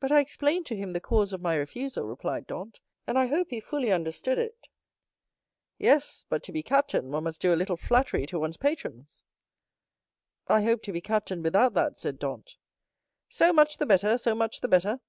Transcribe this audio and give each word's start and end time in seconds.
"But 0.00 0.10
I 0.10 0.20
explained 0.20 0.64
to 0.68 0.76
him 0.76 0.94
the 0.94 0.98
cause 0.98 1.34
of 1.34 1.42
my 1.42 1.54
refusal," 1.56 2.06
replied 2.06 2.48
Dantès, 2.48 2.80
"and 3.06 3.18
I 3.18 3.26
hope 3.26 3.48
he 3.50 3.60
fully 3.60 3.92
understood 3.92 4.38
it." 4.38 4.66
"Yes, 5.76 6.24
but 6.30 6.42
to 6.44 6.52
be 6.52 6.62
captain 6.62 7.10
one 7.10 7.24
must 7.24 7.42
do 7.42 7.52
a 7.52 7.54
little 7.54 7.76
flattery 7.76 8.24
to 8.28 8.38
one's 8.38 8.56
patrons." 8.56 9.22
"I 10.48 10.62
hope 10.62 10.80
to 10.84 10.92
be 10.94 11.02
captain 11.02 11.42
without 11.42 11.74
that," 11.74 11.98
said 11.98 12.18
Dantès. 12.18 12.54
"So 13.28 13.52
much 13.52 13.76
the 13.76 13.84
better—so 13.84 14.34
much 14.34 14.62
the 14.62 14.68
better! 14.68 15.00